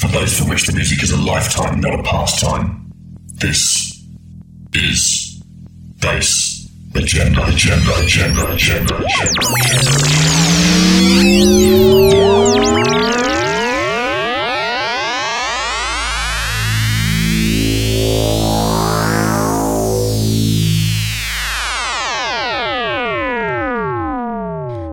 [0.00, 2.90] For those for which the music is a lifetime, not a pastime.
[3.34, 4.02] This
[4.72, 5.42] is
[6.00, 9.90] Bass Agenda, Agenda, Agenda, Agenda, Agenda.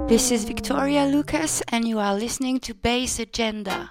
[0.10, 3.88] This is Victoria Lukas, and you are listening to Bass Agenda.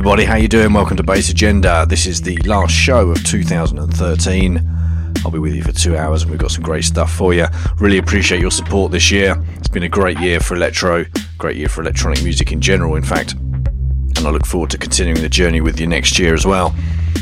[0.00, 0.72] Everybody, how you doing?
[0.72, 1.84] Welcome to Bass Agenda.
[1.86, 5.12] This is the last show of 2013.
[5.22, 7.44] I'll be with you for two hours and we've got some great stuff for you.
[7.78, 9.36] Really appreciate your support this year.
[9.58, 11.04] It's been a great year for electro,
[11.36, 13.34] great year for electronic music in general, in fact.
[13.34, 16.74] And I look forward to continuing the journey with you next year as well.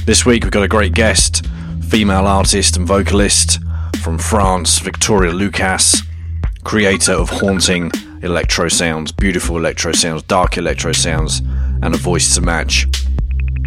[0.04, 1.44] This week we've got a great guest,
[1.88, 3.58] female artist and vocalist
[4.04, 6.02] from France, Victoria Lukas,
[6.62, 7.90] creator of haunting
[8.22, 11.42] electro sounds, beautiful electro sounds, dark electro sounds,
[11.82, 12.86] and a voice to match.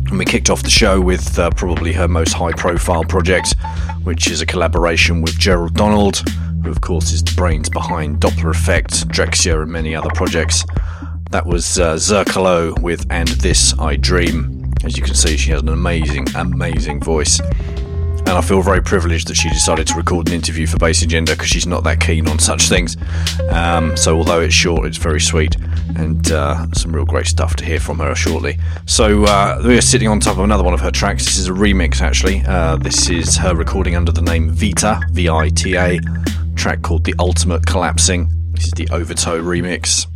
[0.08, 3.56] And we kicked off the show with uh, probably her most high profile project,
[4.04, 6.18] which is a collaboration with Gerald Donald,
[6.64, 10.66] who, of course, is the brains behind Dopplereffekt, Drexciya, and many other projects.
[11.32, 14.74] That was uh, Zerkalo with And This I Dream.
[14.84, 17.40] As you can see, she has an amazing, amazing voice
[18.32, 21.34] and I feel very privileged that she decided to record an interview for Bass Agenda
[21.34, 22.96] because she's not that keen on such things.
[23.50, 25.58] Um, so although it's short, it's very sweet
[25.98, 28.58] and uh, some real great stuff to hear from her shortly.
[28.86, 31.26] So uh, we're sitting on top of another one of her tracks.
[31.26, 32.42] This is a remix actually.
[32.48, 36.00] Uh, this is her recording under the name Vita, V-I-T-A,
[36.56, 38.32] track called The Ultimate Collapsing.
[38.54, 40.11] This is the Ovatow remix.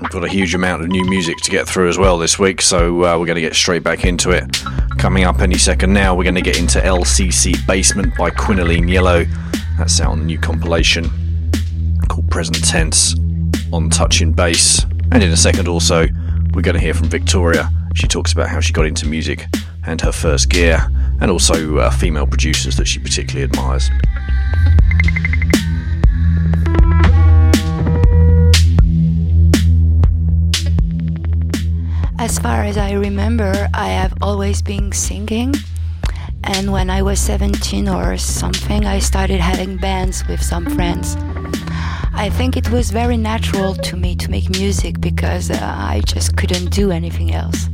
[0.00, 2.62] We've got a huge amount of new music to get through as well this week,
[2.62, 4.44] so uh, we're going to get straight back into it.
[4.96, 9.24] Coming up any second now, we're going to get into LCC Basement by Quinoline Yellow.
[9.76, 11.10] That's out on the new compilation
[12.08, 13.16] called Present Tense
[13.72, 14.84] on Touching Bass.
[15.10, 16.06] And in a second, also,
[16.54, 17.68] we're going to hear from Victoria.
[17.96, 19.46] She talks about how she got into music
[19.84, 20.78] and her first gear,
[21.20, 23.90] and also uh, female producers that she particularly admires.
[32.20, 35.54] As far as I remember, I have always been singing.
[36.42, 41.16] And when I was 17 or something, I started having bands with some friends.
[42.14, 46.36] I think it was very natural to me to make music because uh, I just
[46.36, 47.68] couldn't do anything else.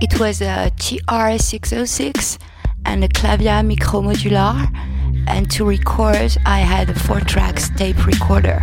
[0.00, 2.38] It was a TR606
[2.86, 4.74] and a Clavia Micro Modular,
[5.28, 8.58] and to record, I had a four tracks tape recorder.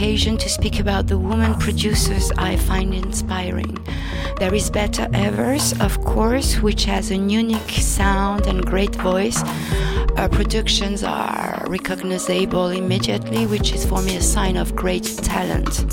[0.00, 3.76] Occasion to speak about the woman producers I find inspiring.
[4.38, 9.42] There is Beta Evers, of course, which has a unique sound and great voice.
[10.16, 15.84] Her productions are recognizable immediately, which is for me a sign of great talent.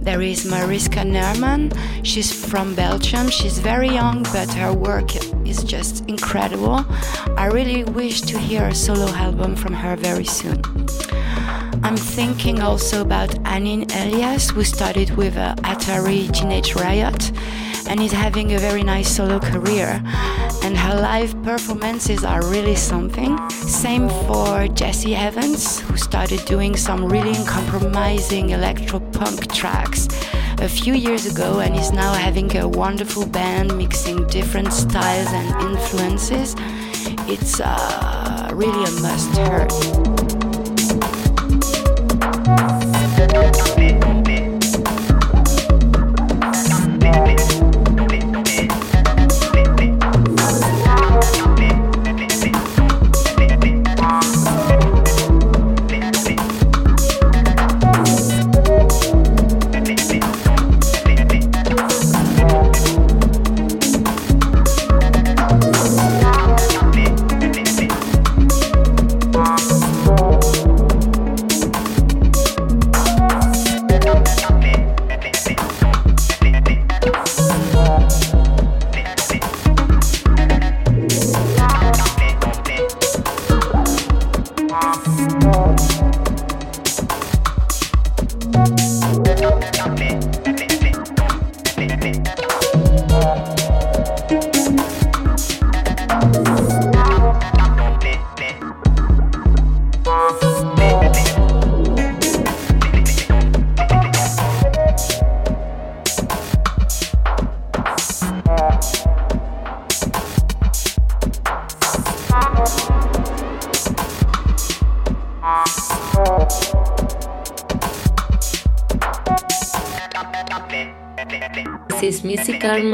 [0.00, 1.72] There is Mariska Nerman.
[2.02, 3.28] She's from Belgium.
[3.28, 5.14] She's very young, but her work
[5.46, 6.84] is just incredible.
[7.36, 10.60] I really wish to hear a solo album from her very soon.
[11.82, 17.32] I'm thinking also about Hanin Elias, who started with uh, Atari Teenage Riot
[17.88, 20.02] and is having a very nice solo career.
[20.62, 23.38] And her live performances are really something.
[23.50, 30.08] Same for Jessie Evans, who started doing some really uncompromising electro punk tracks
[30.60, 35.70] a few years ago and is now having a wonderful band mixing different styles and
[35.70, 36.54] influences.
[37.28, 40.07] It's uh, really a must hear.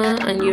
[0.00, 0.43] Is and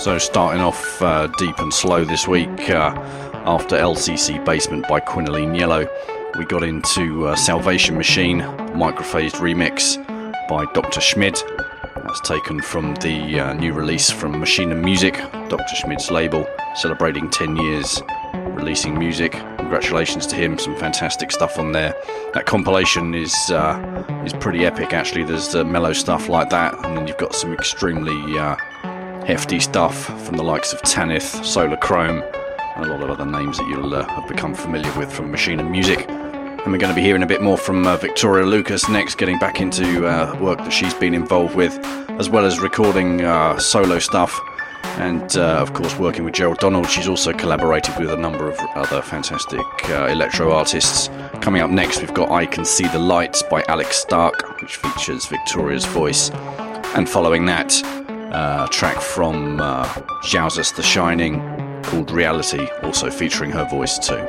[0.00, 2.94] So, starting off uh, deep and slow this week, uh,
[3.44, 5.86] after LCC Basement by Quinoline Yellow,
[6.38, 8.38] we got into uh, Salvation Machine,
[8.72, 9.98] microphased remix
[10.48, 11.02] by Dr.
[11.02, 11.44] Schmidt.
[11.96, 15.18] That's taken from the uh, new release from Machine and Music,
[15.50, 15.76] Dr.
[15.76, 18.02] Schmidt's label, celebrating 10 years
[18.54, 19.32] releasing music.
[19.58, 21.94] Congratulations to him, some fantastic stuff on there.
[22.32, 25.24] That compilation is uh, is pretty epic actually.
[25.24, 28.38] There's uh, mellow stuff like that, and then you've got some extremely
[29.26, 32.22] hefty stuff from the likes of Tanith, Solar Chrome,
[32.76, 35.60] and a lot of other names that you'll uh, have become familiar with from Machine
[35.60, 36.08] and Music.
[36.08, 39.38] And we're going to be hearing a bit more from uh, Victoria Lukas next, getting
[39.38, 41.78] back into uh, work that she's been involved with,
[42.10, 44.38] as well as recording uh, solo stuff.
[44.98, 48.58] And uh, of course, working with Gerald Donald, she's also collaborated with a number of
[48.74, 51.08] other fantastic uh, electro artists.
[51.40, 55.26] Coming up next, we've got I Can See the Lights by Alek Stark, which features
[55.26, 56.30] Victoria's voice.
[56.94, 57.72] And following that,
[58.32, 59.84] uh, track from uh,
[60.24, 61.40] Jauzas The Shining
[61.82, 64.26] called Reality, also featuring her voice too.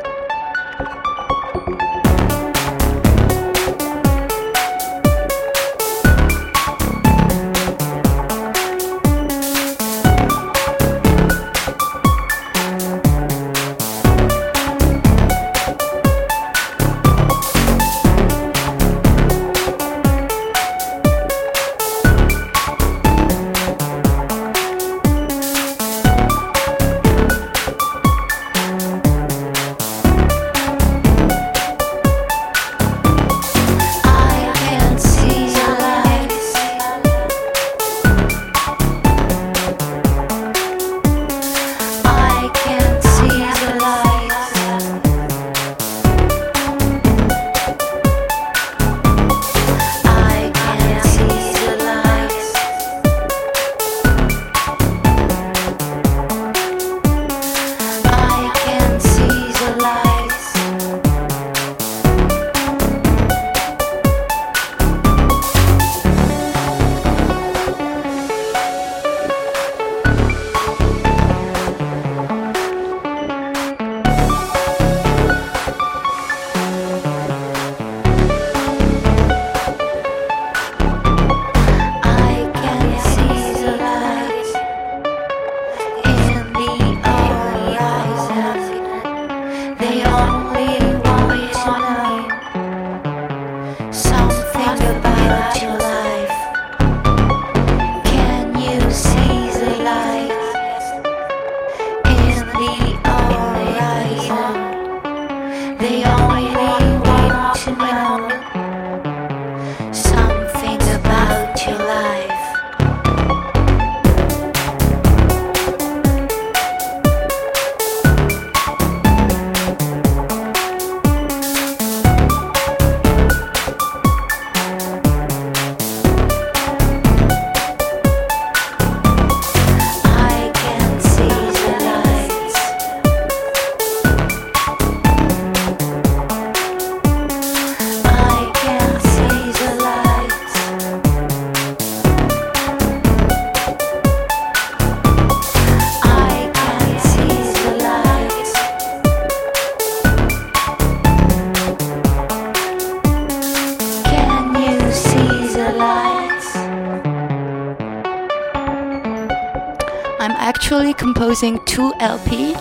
[160.22, 162.54] Composing two LP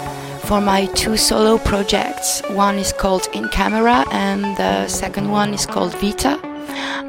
[0.46, 2.40] for my two solo projects.
[2.52, 6.40] One is called Inkamera and the second one is called Vita.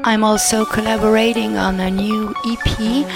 [0.04, 3.06] I'm also collaborating on a new EP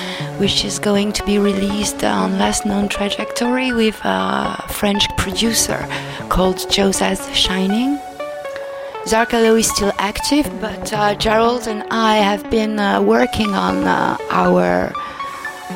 [0.41, 5.87] which is going to be released on Last Known Trajectory with a French producer
[6.31, 7.99] called Jauzas Shining.
[9.05, 14.17] Zerkalo is still active, but uh, Gerald and I have been uh, working on uh,
[14.31, 14.91] our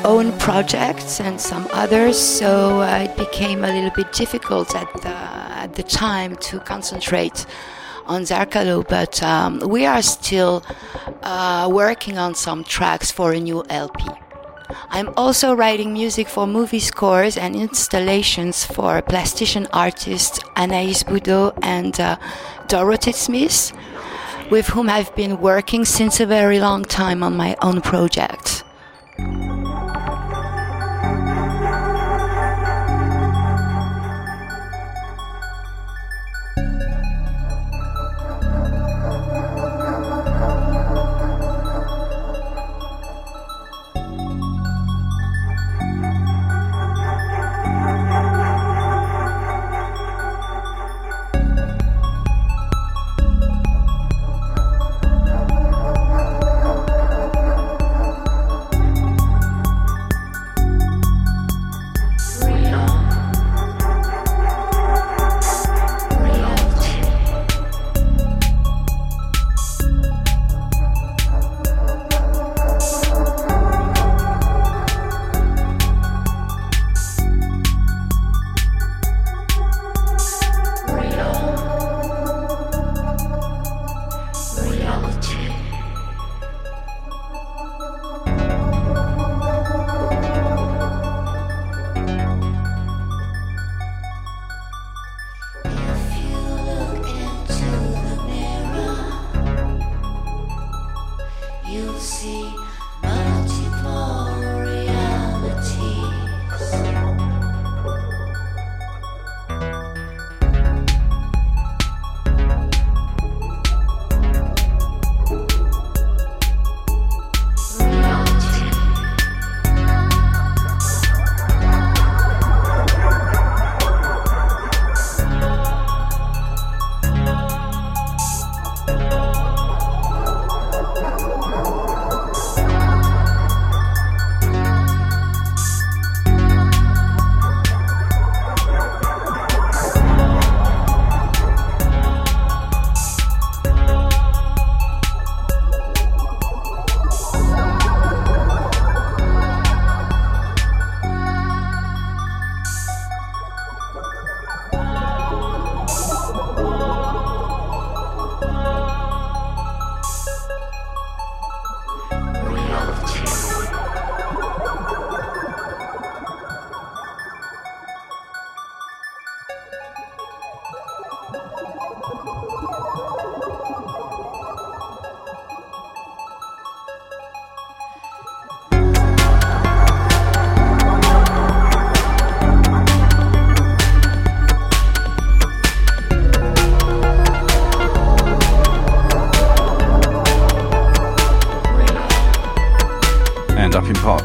[0.03, 5.09] own projects and some others, so uh, it became a little bit difficult at the,
[5.09, 7.45] at the time to concentrate
[8.05, 10.63] on Zerkalo, but um, we are still
[11.23, 14.03] uh, working on some tracks for a new LP.
[14.89, 21.99] I'm also writing music for movie scores and installations for plastician artists Anaïs Boudot and
[21.99, 22.17] uh,
[22.67, 23.73] Dorothy Smith,
[24.49, 28.63] with whom I've been working since a very long time on my own project.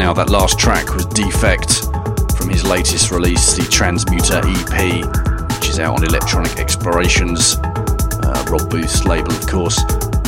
[0.05, 0.13] now.
[0.13, 5.97] That last track was Defekt from his latest release, the Transmuter EP, which is out
[5.97, 9.79] on Electronic Explorations, uh, Rob Booth's label, of course.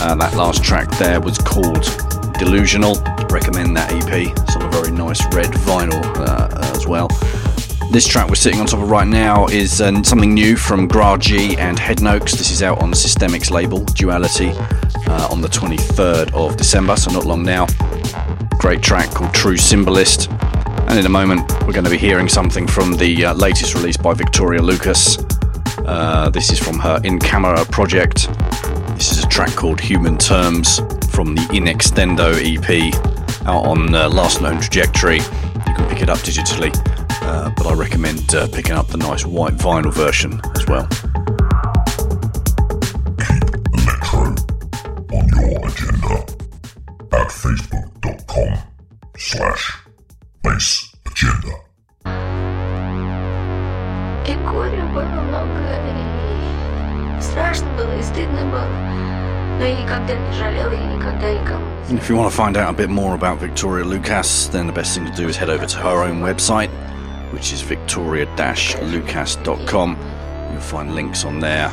[0.01, 1.83] Uh, that last track there was called
[2.39, 2.95] Delusional.
[3.29, 4.35] Recommend that EP.
[4.35, 7.07] It's on a very nice red vinyl uh, as well.
[7.91, 11.55] This track we're sitting on top of right now is uh, something new from Gragee
[11.59, 12.31] and Headnoaks.
[12.31, 14.49] This is out on Systemic's label, Duality
[15.07, 17.67] uh, on the 23rd of December, so not long now.
[18.59, 20.29] Great track called True Symbolist.
[20.87, 23.97] And in a moment, we're going to be hearing something from the uh, latest release
[23.97, 25.17] by Victoria Lukas.
[25.85, 28.27] Uh, this is from her Inkamera project.
[28.95, 30.79] This is a track called Human Terms
[31.11, 32.93] from the In Extendo EP
[33.47, 35.17] out on uh, Last Known Trajectory.
[35.17, 36.75] You can pick it up digitally,
[37.21, 40.89] uh, but I recommend uh, picking up the nice white vinyl version as well.
[61.89, 64.73] And if you want to find out a bit more about Victoria Lukas, then the
[64.73, 66.69] best thing to do is head over to her own website,
[67.31, 69.97] which is victoria-lukas.com.
[70.51, 71.71] You'll find links on there,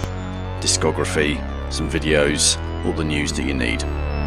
[0.60, 1.40] discography,
[1.72, 2.56] some videos,
[2.86, 3.84] all the news that you need.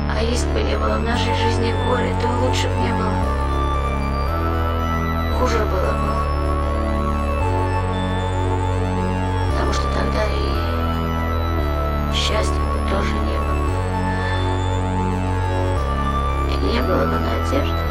[0.09, 0.59] А если бы
[0.99, 3.13] в нашей жизни горе, то лучше бы не было.
[5.39, 6.16] Хуже было бы.
[16.67, 17.86] Не было бы надежды.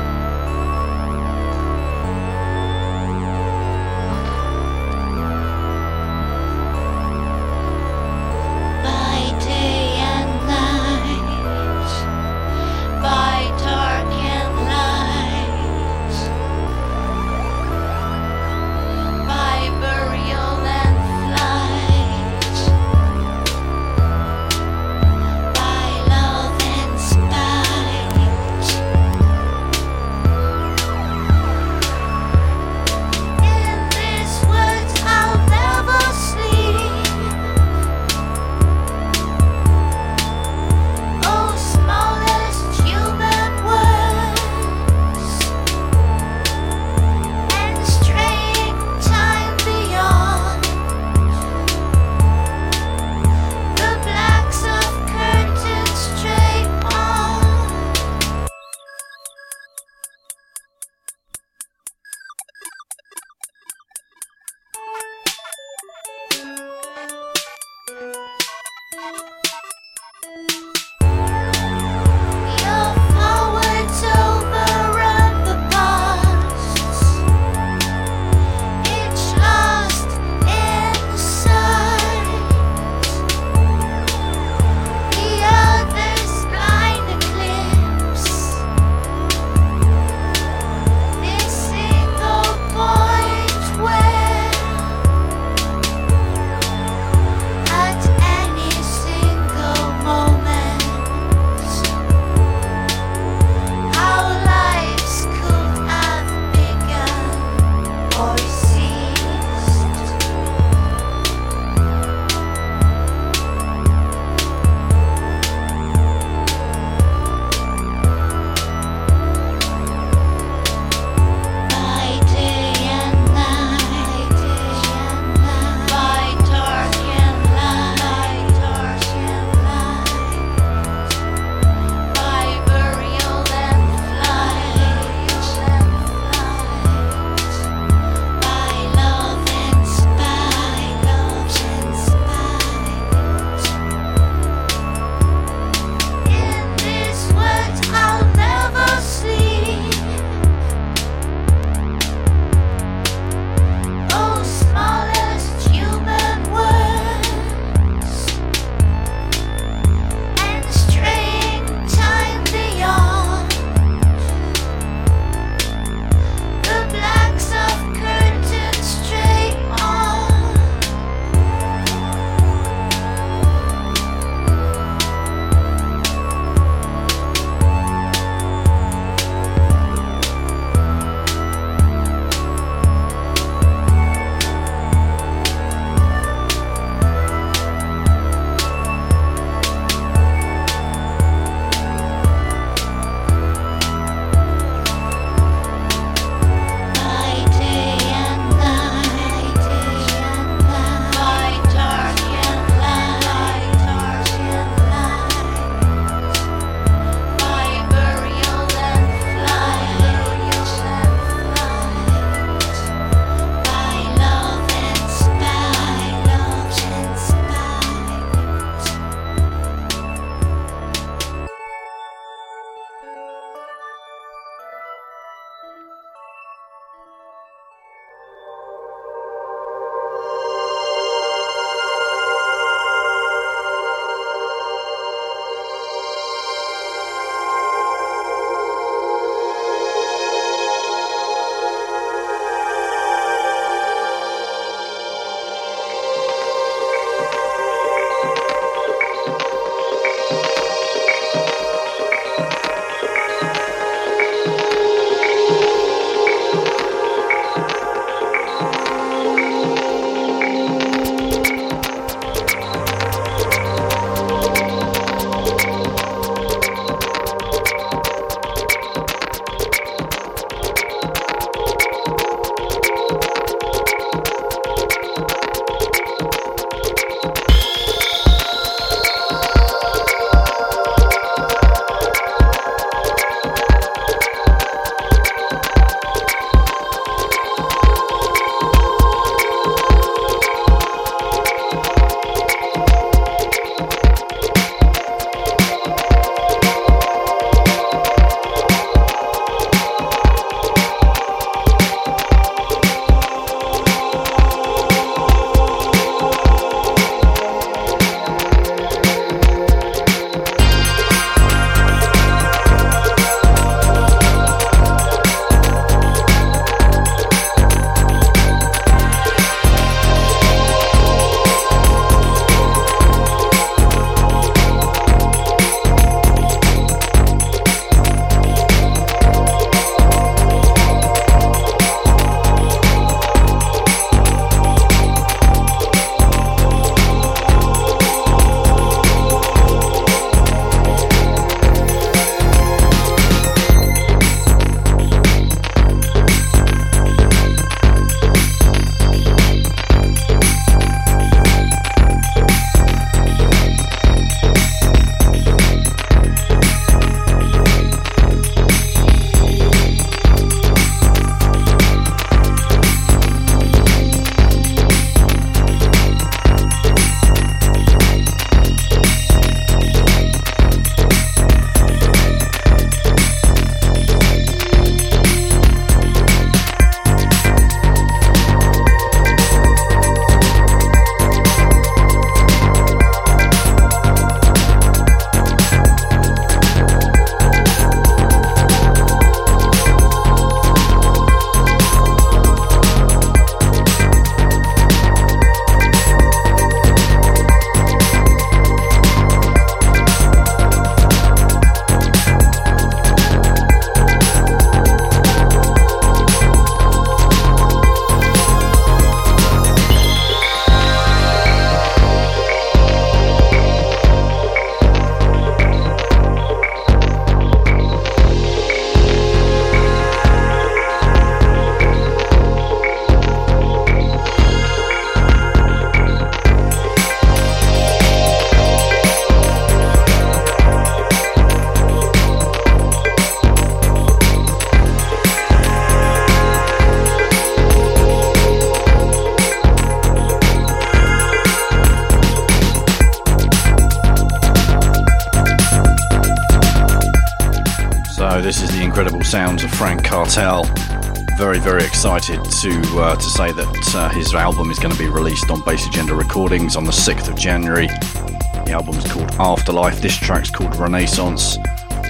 [452.17, 455.61] Excited to uh, to say that uh, his album is going to be released on
[455.61, 457.89] Bass Agenda Recordings on the 6th of January.
[457.89, 460.01] The album's called Afterlife.
[460.01, 461.59] This track's called Renaissance.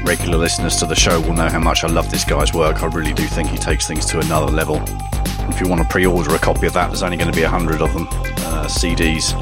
[0.05, 2.85] Regular listeners to the show will know how much I love this guy's work.
[2.85, 4.81] I really do think he takes things to another level.
[5.51, 7.49] If you want to pre-order a copy of that, there's only going to be a
[7.49, 9.35] hundred of them, uh, CDs,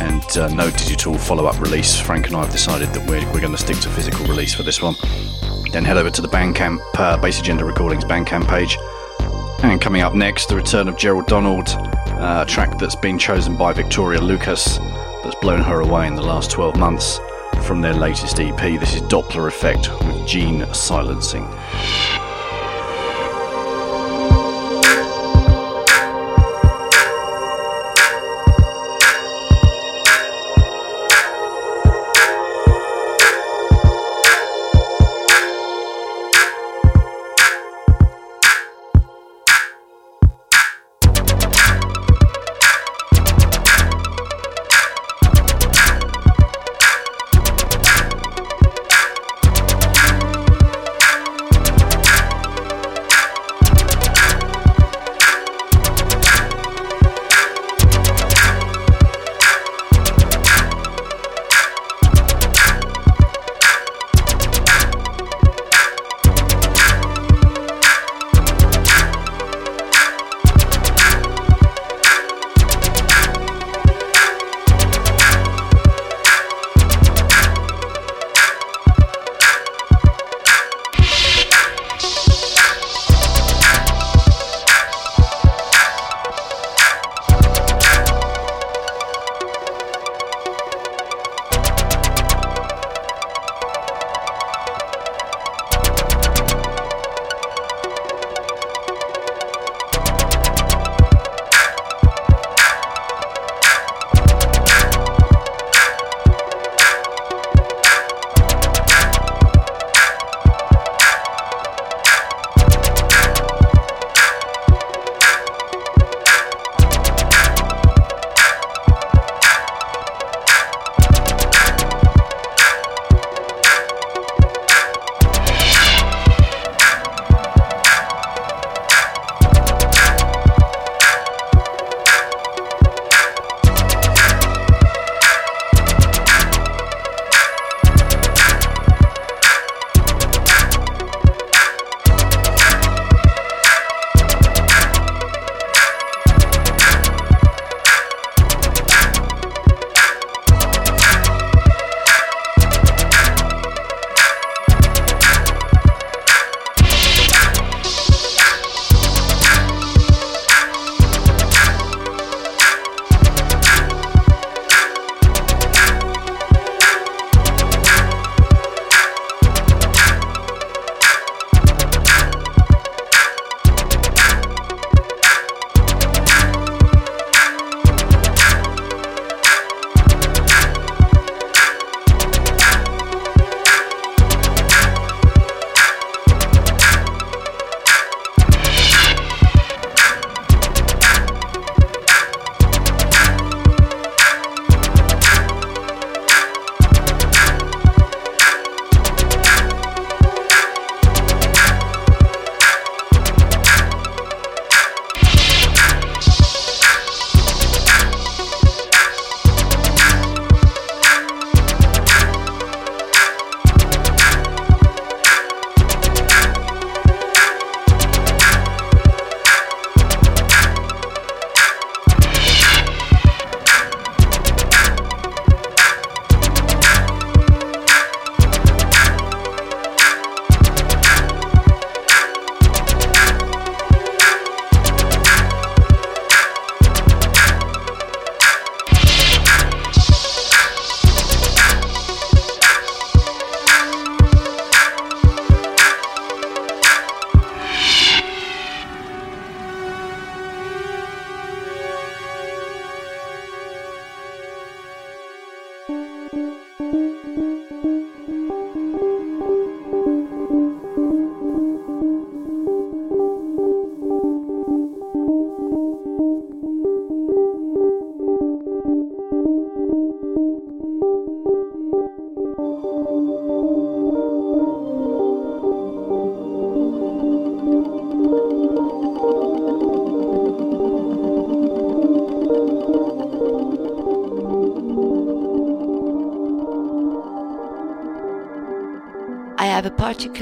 [0.00, 1.98] and uh, no digital follow-up release.
[1.98, 4.62] Franck and I have decided that we're, we're going to stick to physical release for
[4.62, 4.94] this one.
[5.72, 8.78] Then head over to the Bandcamp, uh, Bass Agenda Recordings Bandcamp page.
[9.62, 13.56] And coming up next, the return of Gerald Donald, uh, a track that's been chosen
[13.56, 14.78] by Victoria Lukas,
[15.22, 17.20] that's blown her away in the last 12 months
[17.64, 18.58] from their latest EP.
[18.80, 21.46] This is Dopplereffekt with Gene Silencing.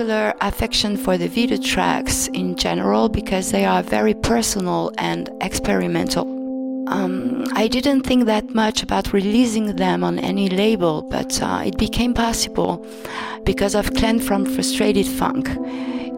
[0.01, 6.25] Particular affection for the video tracks in general because they are very personal and experimental.
[6.89, 11.77] Um, I didn't think that much about releasing them on any label, but uh, it
[11.77, 12.83] became possible
[13.45, 15.51] because of Glenn from Frustrated Funk.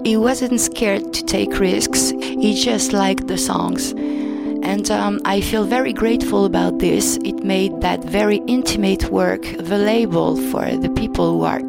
[0.04, 3.90] He wasn't scared to take risks, he just liked the songs.
[4.62, 7.16] And um, I feel very grateful about this.
[7.24, 11.60] It made that very intimate work available for the people who are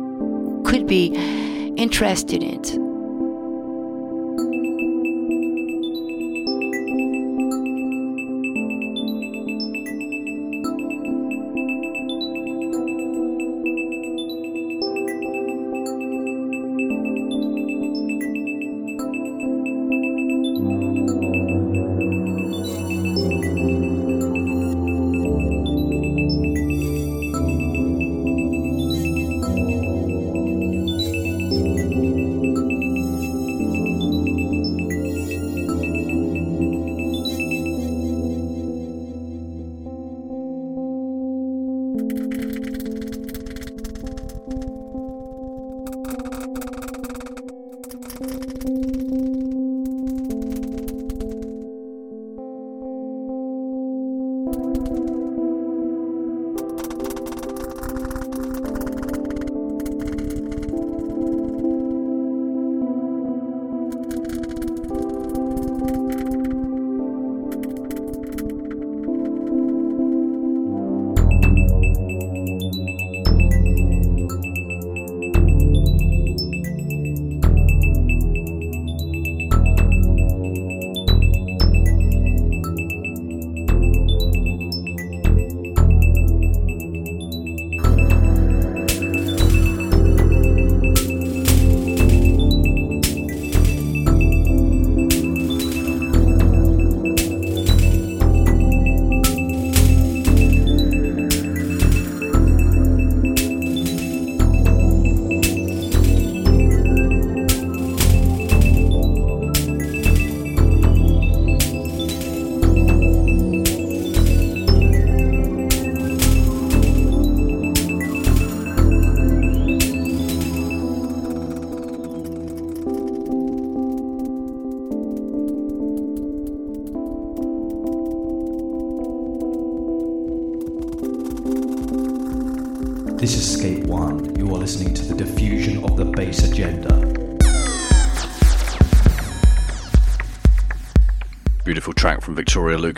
[0.63, 1.11] could be
[1.83, 2.82] interested in it.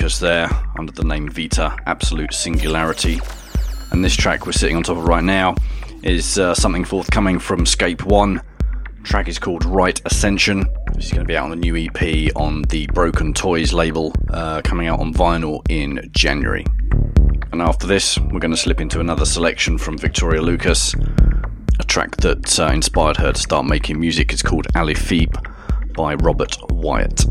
[0.06, 0.47] There
[0.78, 3.20] under the name Vita, Absolute Singularity.
[3.91, 5.56] And this track we're sitting on top of right now
[6.03, 8.36] is uh, something forthcoming from Scape One.
[8.36, 10.68] The track is called Right Ascension.
[10.93, 14.14] This is going to be out on the new EP on the Broken Toys label,
[14.30, 16.66] uh, coming out on vinyl in January.
[17.51, 20.93] And after this, we're going to slip into another selection from Victoria Lukas.
[21.80, 24.95] A track that uh, inspired her to start making music is called Ali
[25.95, 27.26] by Robert Wyatt.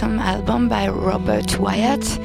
[0.00, 2.18] Bottom album by Robert Wyatt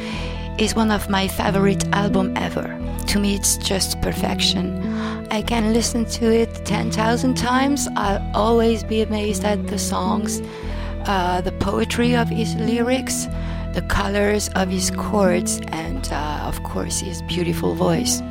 [0.57, 2.63] is one of my favorite album ever.
[3.07, 4.81] To me, it's just perfection.
[5.29, 7.89] I can listen to it 10,000 times.
[7.97, 10.41] I'll always be amazed at the songs,
[11.05, 13.25] uh, the poetry of his lyrics,
[13.73, 18.21] the colors of his chords, and uh, of course, his beautiful voice.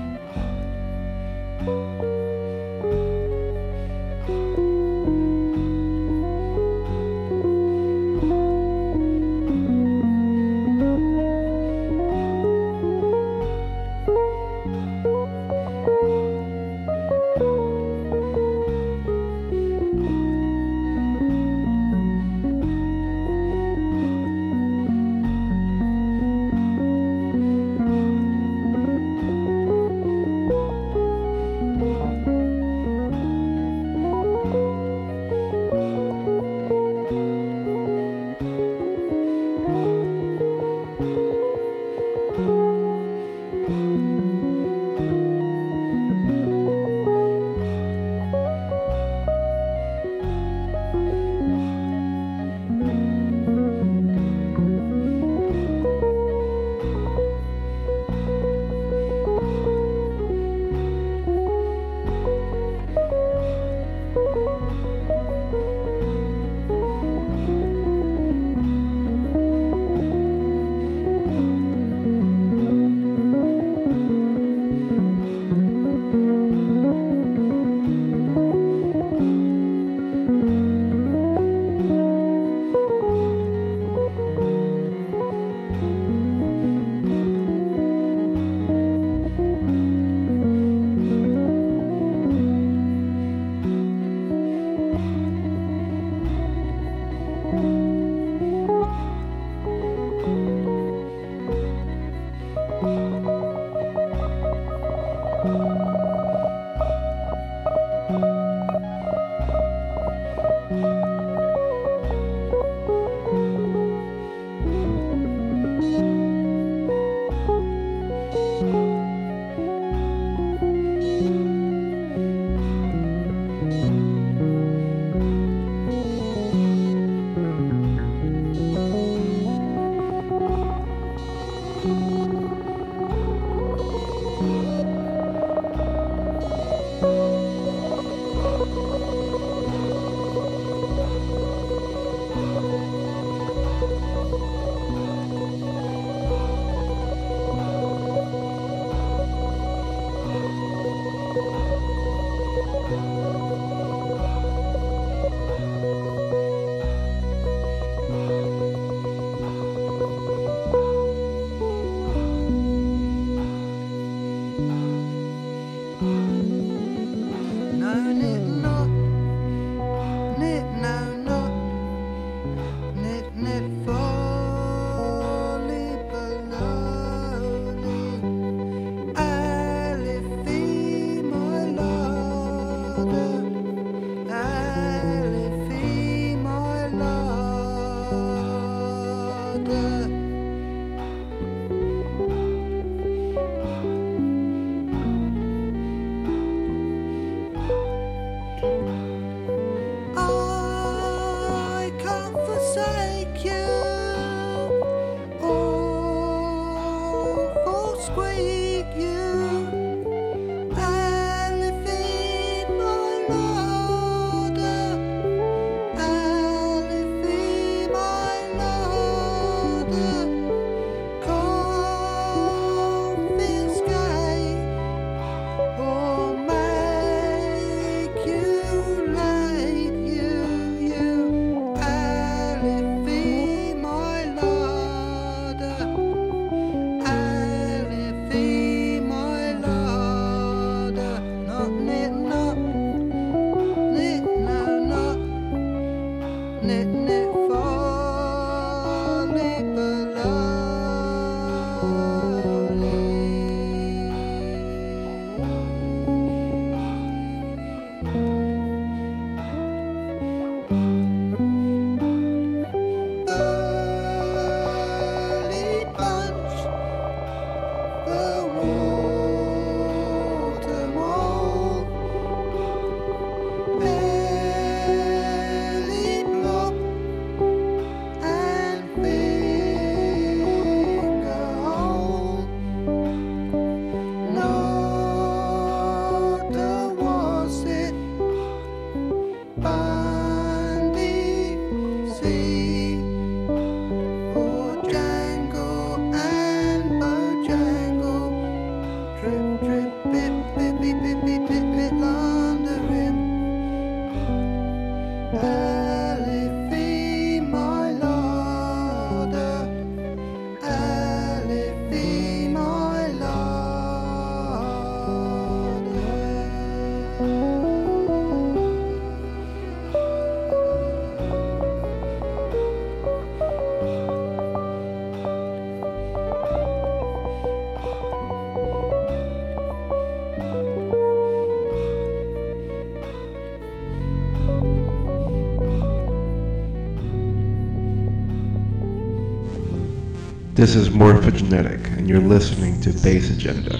[340.65, 343.77] This is Morphogenetic, and you're listening to Bass Agenda.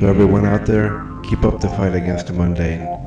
[0.00, 2.97] To everyone out there, keep up the fight against the mundane.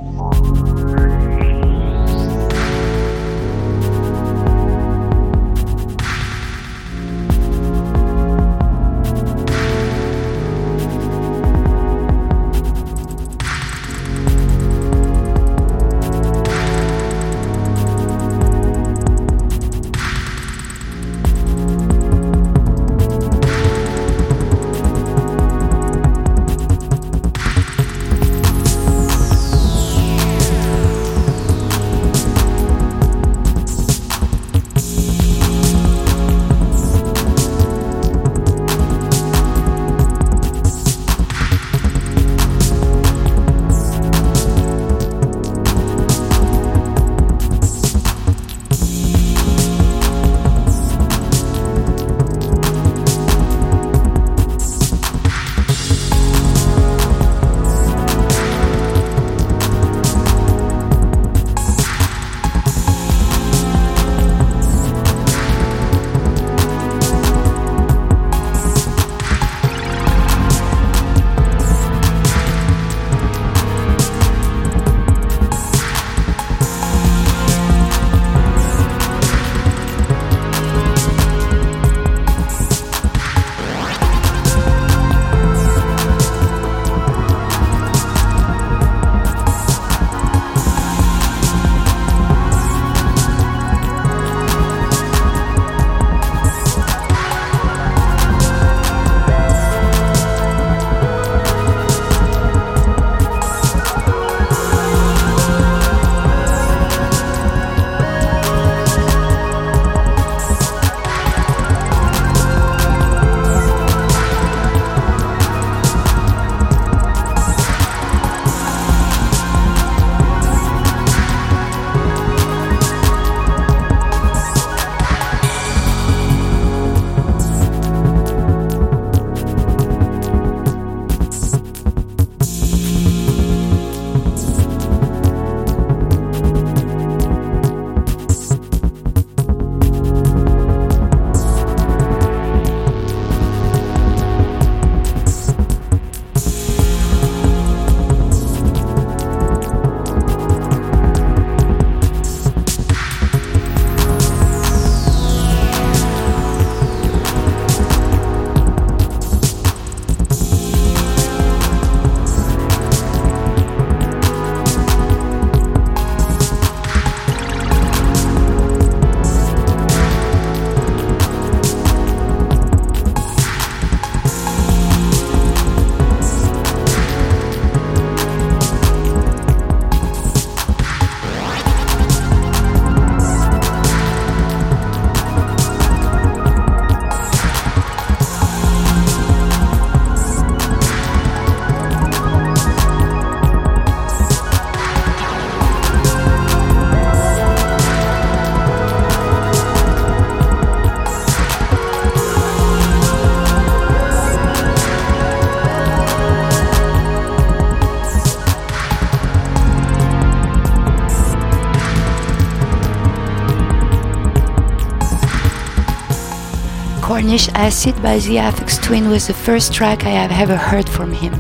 [217.31, 221.33] Acid by the Aphex Twin was the first track I have ever heard from him.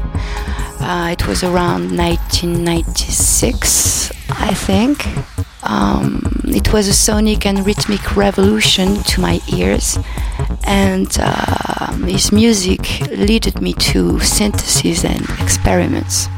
[0.79, 5.05] Uh, it was around 1996, I think.
[5.63, 9.97] Um, it was a sonic and rhythmic revolution to my ears,
[10.63, 16.29] and uh, his music led me to synthesis and experiments.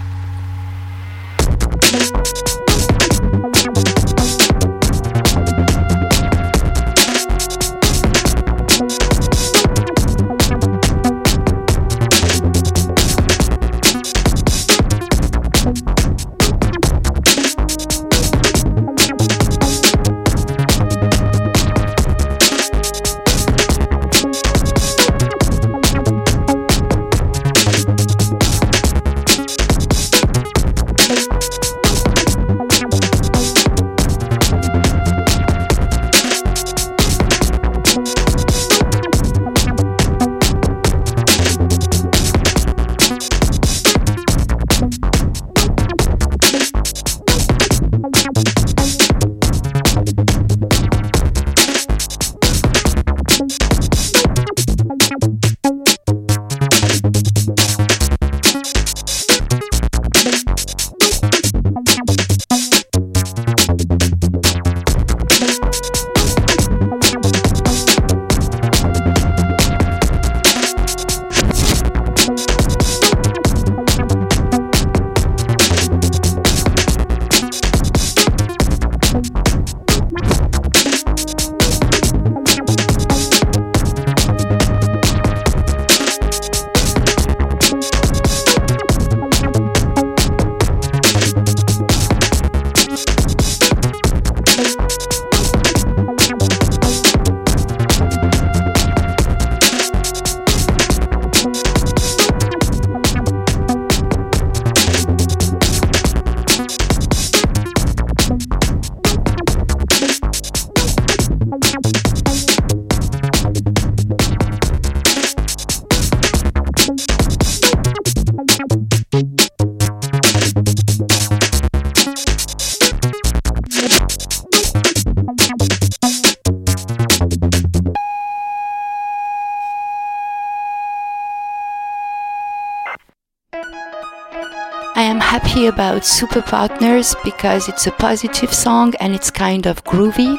[135.74, 140.38] About Superpartners because it's a positive song and it's kind of groovy.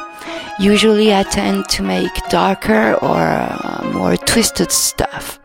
[0.59, 5.39] Usually I tend to make darker or uh, more twisted stuff.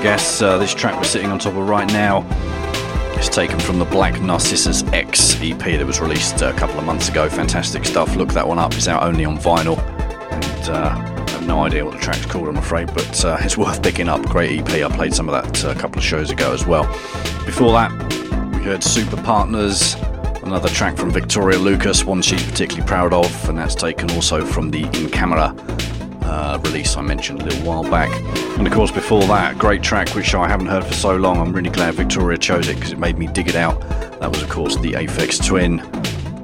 [0.00, 0.40] I guess.
[0.40, 2.22] Uh, this track we're sitting on top of right now
[3.18, 7.10] is taken from the Black Narcissus X EP that was released a couple of months
[7.10, 7.28] ago.
[7.28, 8.16] Fantastic stuff.
[8.16, 8.72] Look that one up.
[8.72, 9.78] It's out only on vinyl.
[10.32, 13.58] And uh, I have no idea what the track's called, I'm afraid, but uh, it's
[13.58, 14.22] worth picking up.
[14.22, 14.90] Great EP.
[14.90, 16.84] I played some of that uh, a couple of shows ago as well.
[17.44, 17.92] Before that,
[18.54, 20.02] we heard Superpartners,
[20.42, 24.70] another track from Victoria Lukas, one she's particularly proud of, and that's taken also from
[24.70, 25.54] the Inkamera
[26.24, 28.08] uh, release I mentioned a little while back.
[28.60, 31.38] And of course, before that, great track which I haven't heard for so long.
[31.38, 33.80] I'm really glad Victoria chose it because it made me dig it out.
[34.20, 35.78] That was, of course, the Aphex Twin,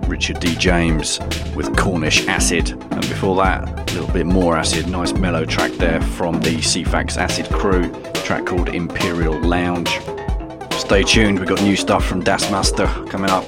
[0.08, 0.54] Richard D.
[0.54, 1.20] James
[1.54, 2.70] with Cornish Acid.
[2.70, 7.18] And before that, a little bit more acid, nice mellow track there from the Ceephax
[7.18, 7.92] Acid crew,
[8.24, 10.00] track called Imperial Lounge.
[10.72, 13.46] Stay tuned, we've got new stuff from Das Muster coming up,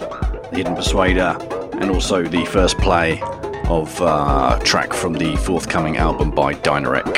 [0.51, 1.39] The Hidden Persuader,
[1.81, 3.23] and also the first play
[3.70, 7.18] of uh, track from the forthcoming album by Dynarec.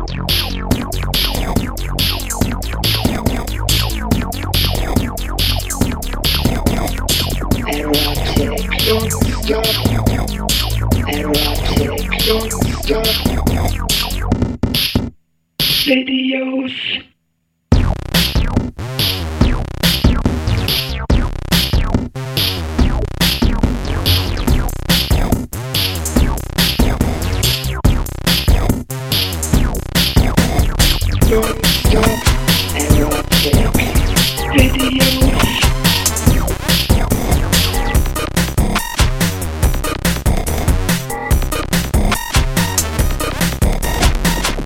[15.85, 16.73] videos.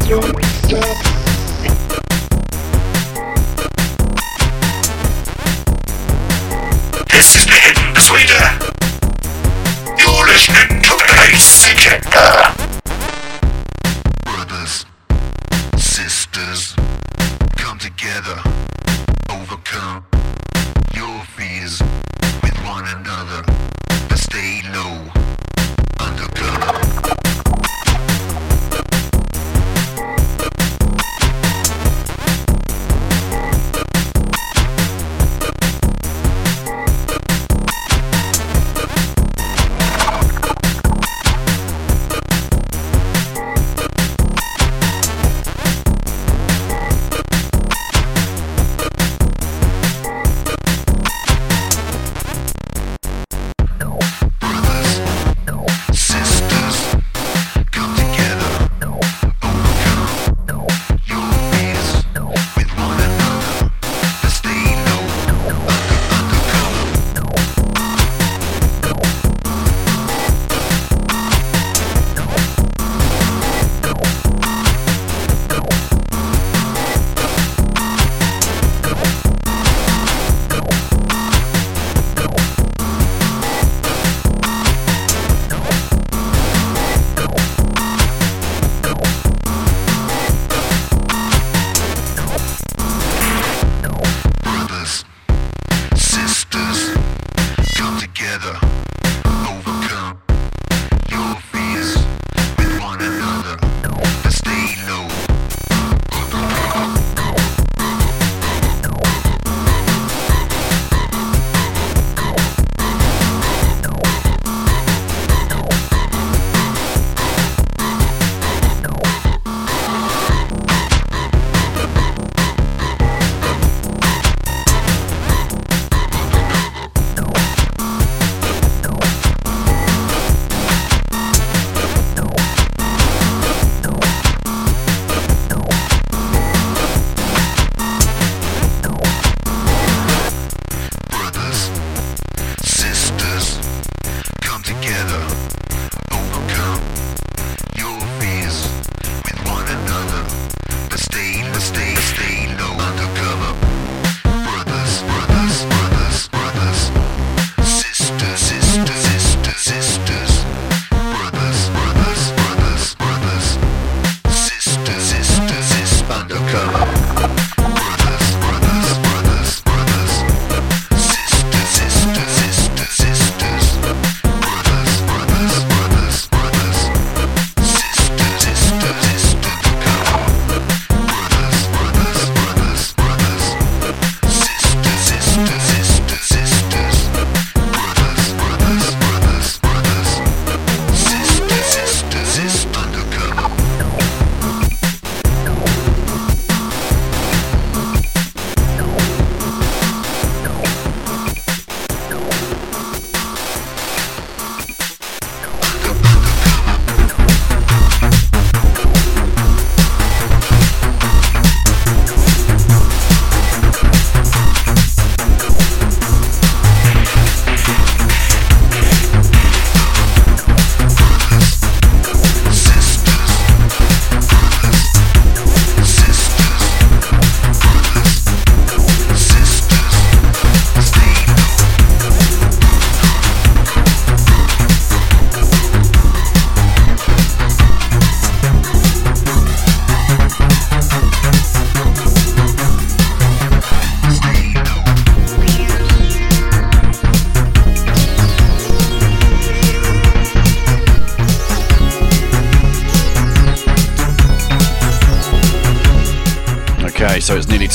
[0.09, 1.06] Don't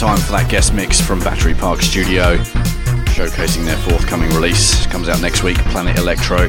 [0.02, 2.36] time for that guest mix from Battery Park Studio,
[3.14, 4.88] showcasing their forthcoming release.
[4.88, 6.48] Comes out next week, Planet Electro.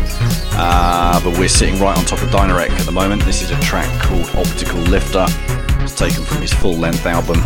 [0.52, 3.22] Uh, but we're sitting right on top of Dynarec at the moment.
[3.24, 5.26] This is a track called Optical Lifter.
[5.82, 7.40] It's taken from his full length album,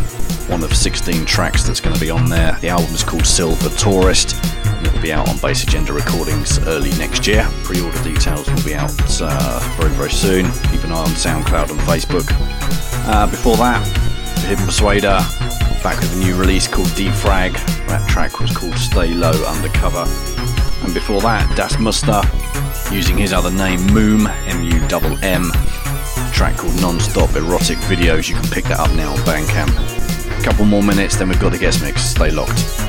[0.49, 2.57] one of 16 tracks that's going to be on there.
[2.61, 6.91] The album is called Silver Tourist, and it'll be out on Bass Agenda Recordings early
[6.99, 7.45] next year.
[7.65, 10.53] Pre order details will be out uh, very, very soon.
[10.70, 12.28] Keep an eye on SoundCloud and Facebook.
[13.09, 13.85] Uh, before that,
[14.47, 15.19] Hidden Persuader
[15.87, 17.53] back with a new release called Defrag.
[17.87, 20.05] That track was called Stay Low Undercover.
[20.83, 22.23] And before that, Das Muster
[22.93, 24.81] using his other name Mumm, M U
[25.23, 25.53] M M.
[26.33, 28.29] track called Non-Stop Erotic Videos.
[28.29, 30.41] You can pick that up now on Bandcamp.
[30.41, 32.03] A couple more minutes, then we've got the guest mix.
[32.03, 32.86] Stay locked.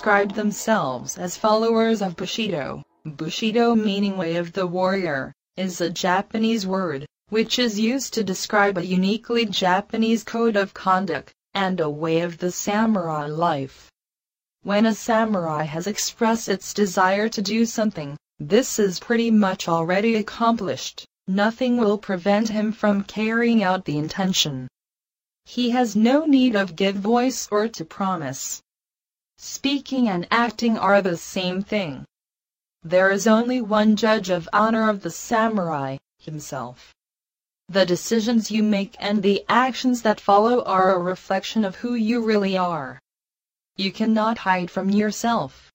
[0.00, 2.82] Described themselves as followers of Bushido.
[3.04, 8.78] Bushido meaning way of the warrior, is a Japanese word, which is used to describe
[8.78, 13.90] a uniquely Japanese code of conduct, and a way of the samurai life.
[14.62, 20.16] When a samurai has expressed its desire to do something, this is pretty much already
[20.16, 21.04] accomplished.
[21.28, 24.66] Nothing will prevent him from carrying out the intention.
[25.44, 28.62] He has no need of give voice or to promise.
[29.39, 32.05] Speaking and acting are the same thing.
[32.83, 36.93] There is only one judge of honor of the samurai, himself.
[37.67, 42.23] The decisions you make and the actions that follow are a reflection of who you
[42.23, 42.99] really are.
[43.75, 45.71] You cannot hide from yourself.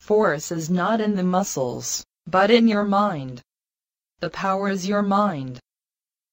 [0.00, 3.42] Force is not in the muscles, but in your mind.
[4.20, 5.60] The power is your mind.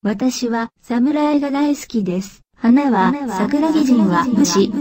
[0.03, 2.41] 私は侍が大好きです。
[2.60, 4.72] 花は桜木人は武士。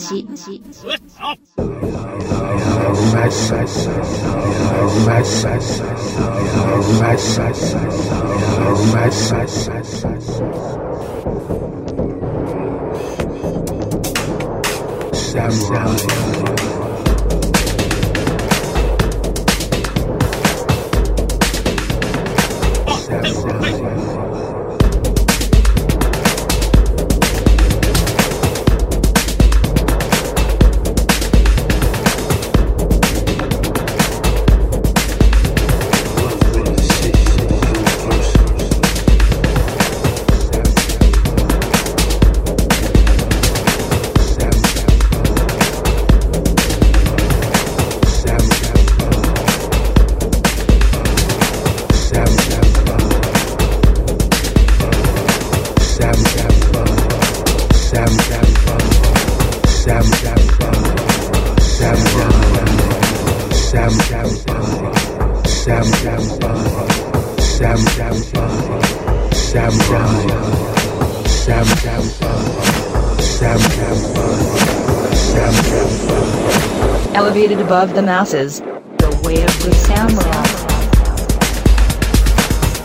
[77.38, 80.48] Elevated above the masses, the way of the samurai.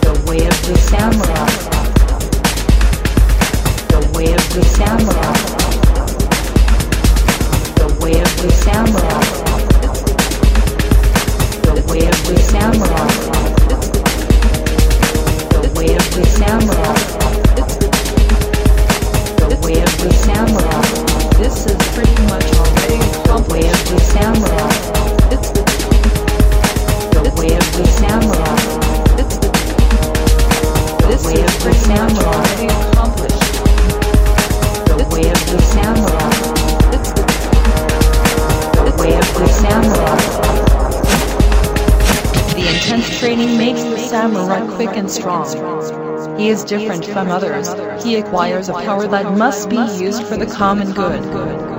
[0.01, 1.32] The way of the samurai.
[46.65, 47.67] Different from others.
[48.03, 51.72] He acquires a power that must be used for the common good.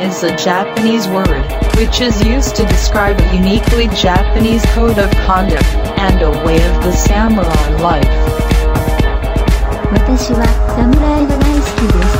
[0.00, 1.44] is a Japanese word,
[1.76, 5.64] which is used to describe a uniquely Japanese code of conduct
[5.98, 8.42] and a way of the samurai life.
[9.92, 10.44] 私は
[10.76, 12.15] 侍が大好きです。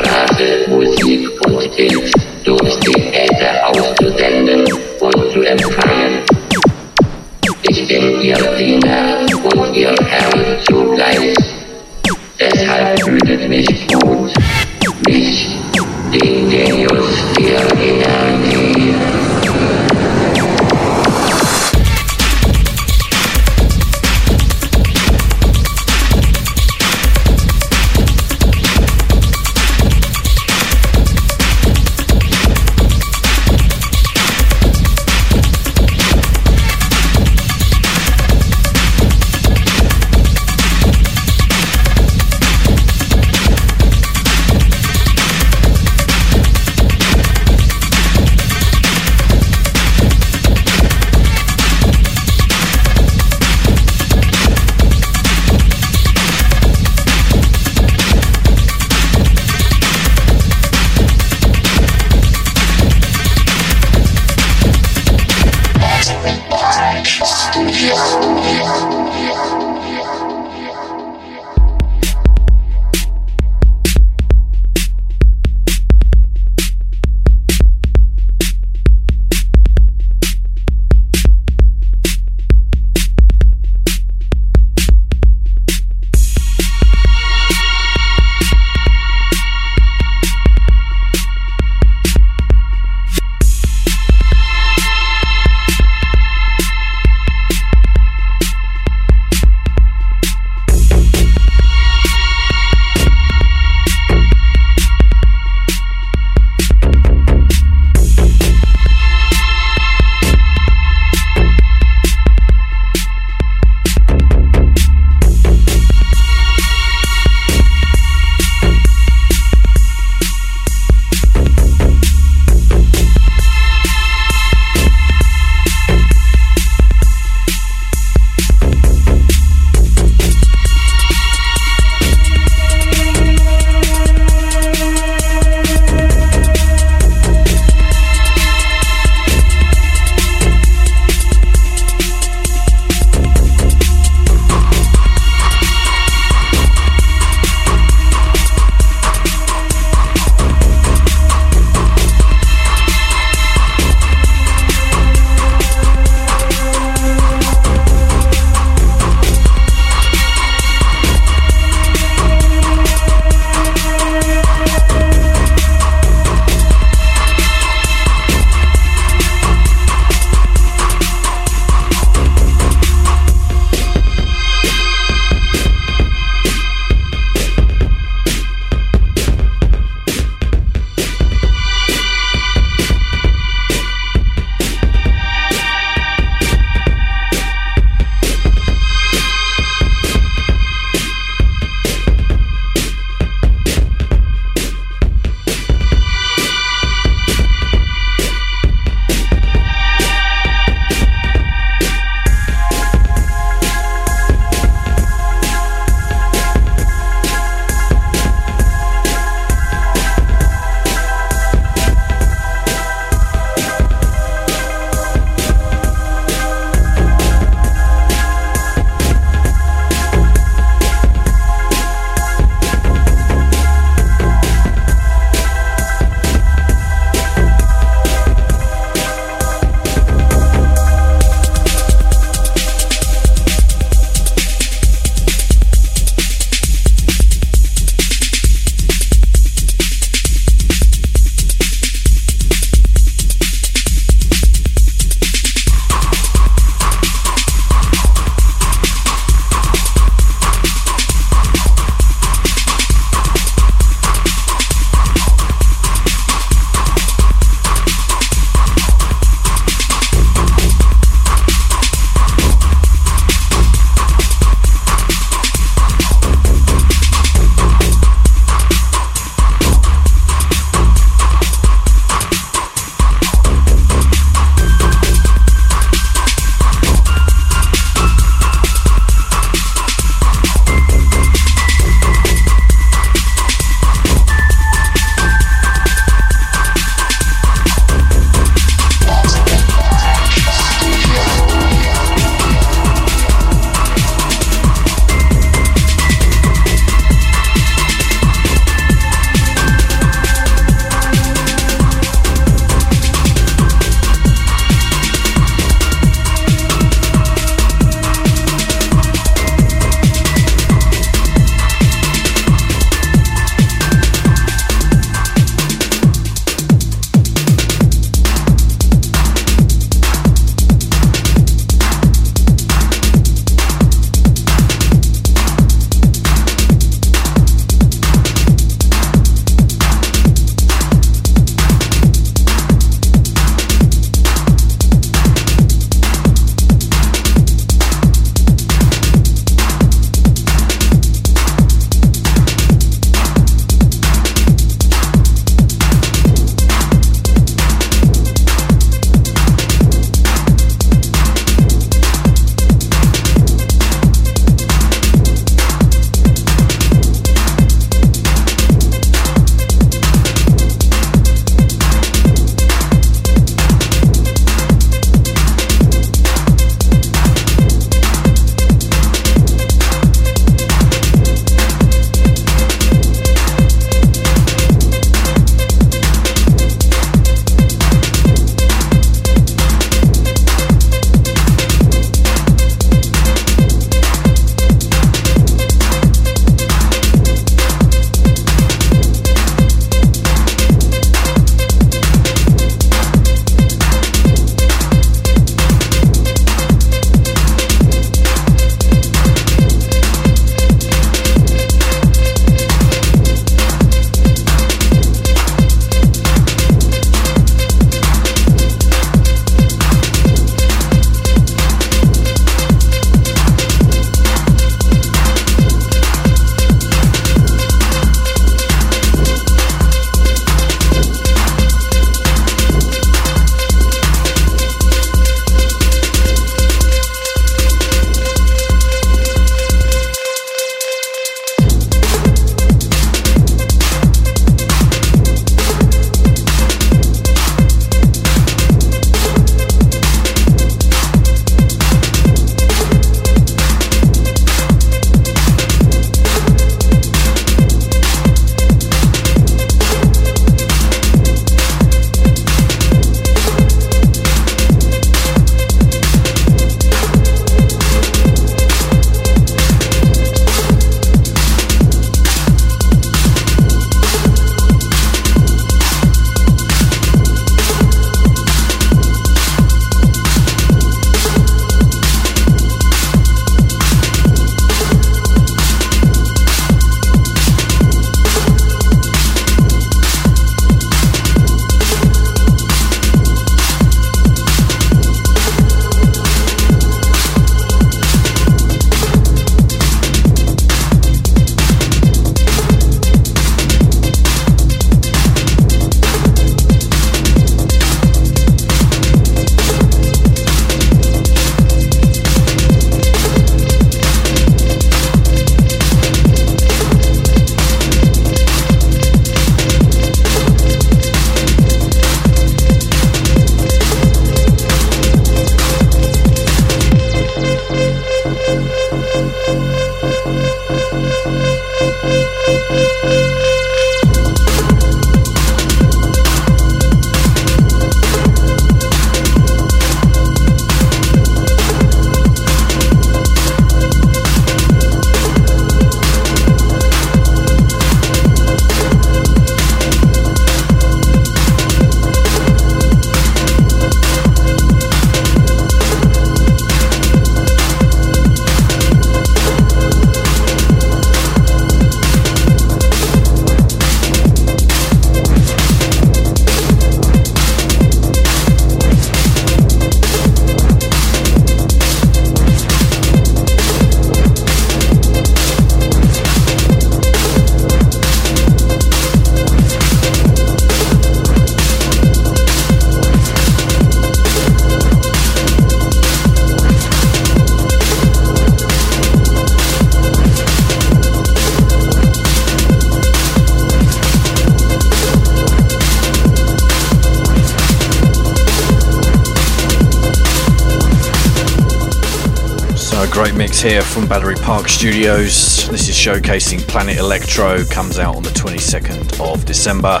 [594.08, 595.68] Battery Park Studios.
[595.68, 600.00] This is showcasing Planet Electro, comes out on the 22nd of December.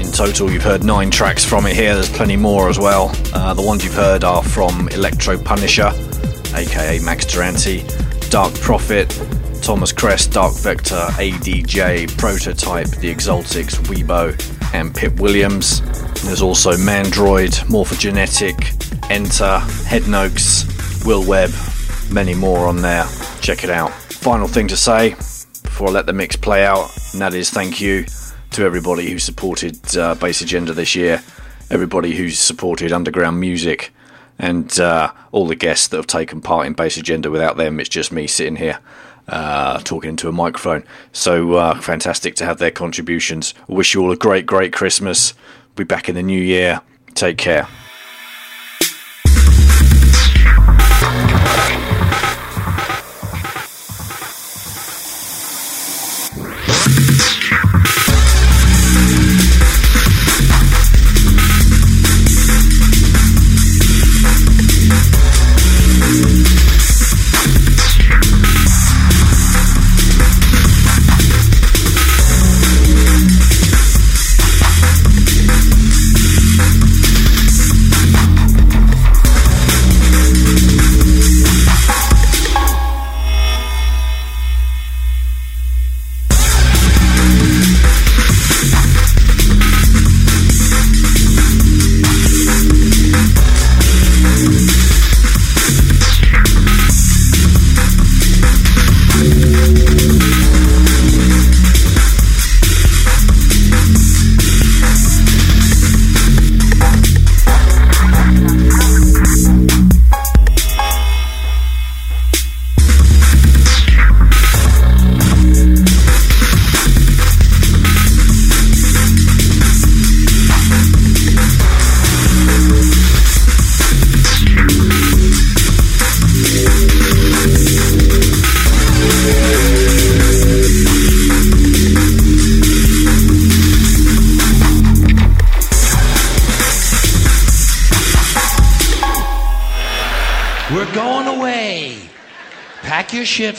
[0.00, 3.12] In total, you've heard nine tracks from it here, there's plenty more as well.
[3.34, 5.92] Uh, the ones you've heard are from Electro Punisher,
[6.54, 7.86] aka Max Durante,
[8.30, 9.10] Dark Prophet,
[9.60, 14.32] Thomas Kress, Dark Vektor, ADJ, Prototype, The Exaltics, Weibo,
[14.72, 15.82] and Pip Williams.
[16.22, 21.50] There's also Mandroid, Morphogenetic, Enter, Headnoaks, Will Webb,
[22.10, 23.04] many more on there.
[23.44, 23.92] Check it out.
[23.92, 25.10] Final thing to say
[25.64, 28.06] before I let the mix play out, and that is thank you
[28.52, 31.22] to everybody who supported uh, Bass Agenda this year,
[31.68, 33.92] everybody who's supported underground music,
[34.38, 37.30] and uh, all the guests that have taken part in Bass Agenda.
[37.30, 38.78] Without them, it's just me sitting here.
[39.28, 40.82] Uh, talking into a microphone.
[41.12, 43.52] So uh, fantastic to have their contributions.
[43.68, 45.34] I wish you all a great, great Christmas.
[45.76, 46.80] Be back in the new year.
[47.12, 47.68] Take care.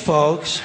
[0.05, 0.61] Folks.